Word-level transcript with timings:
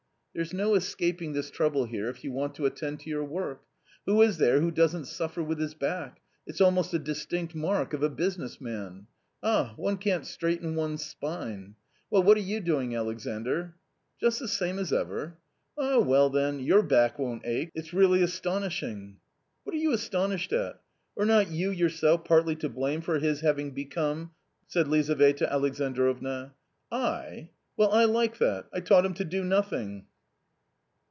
"There's 0.33 0.53
no 0.53 0.75
escaping 0.75 1.33
this 1.33 1.51
trouble 1.51 1.83
here 1.83 2.07
if 2.07 2.23
you 2.23 2.31
want 2.31 2.55
to 2.55 2.65
attend 2.65 3.01
to 3.01 3.09
your 3.09 3.25
work. 3.25 3.63
Who 4.05 4.21
is 4.21 4.37
there 4.37 4.61
who 4.61 4.71
doesn't 4.71 5.07
suffer 5.07 5.43
with 5.43 5.59
his 5.59 5.73
back? 5.73 6.21
It's 6.47 6.61
almost 6.61 6.93
a 6.93 6.99
distinct 6.99 7.53
mark 7.53 7.91
of 7.91 8.01
a 8.01 8.07
business 8.07 8.61
man; 8.61 9.07
ah, 9.43 9.73
one 9.75 9.97
can't 9.97 10.25
straighten 10.25 10.73
one's 10.75 11.03
spine! 11.03 11.75
Well, 12.09 12.23
what 12.23 12.37
are 12.37 12.39
you 12.39 12.61
doing, 12.61 12.95
Alexandr."" 12.95 13.75
Just 14.21 14.39
the 14.39 14.47
same 14.47 14.79
as 14.79 14.93
ever." 14.93 15.35
"Ah, 15.77 15.99
well, 15.99 16.29
then 16.29 16.61
your 16.61 16.81
back 16.81 17.19
won't 17.19 17.45
ache. 17.45 17.69
It's 17.75 17.93
really 17.93 18.21
astonishing!"" 18.21 19.17
What 19.65 19.75
are 19.75 19.79
you 19.79 19.91
astonished 19.91 20.53
at; 20.53 20.81
are 21.19 21.25
not 21.25 21.49
you 21.51 21.71
yourself 21.71 22.23
partly 22.23 22.55
to 22.55 22.69
blame 22.69 23.01
for 23.01 23.19
his 23.19 23.41
having 23.41 23.71
become" 23.71 24.31
said 24.69 24.87
Lizaveta 24.87 25.51
Alexandrovna." 25.51 26.53
I? 26.89 27.49
well, 27.75 27.91
I 27.91 28.05
like 28.05 28.37
that! 28.37 28.69
I 28.71 28.79
taught 28.79 29.05
him 29.05 29.13
to 29.15 29.25
do 29.25 29.43
nothing 29.43 30.05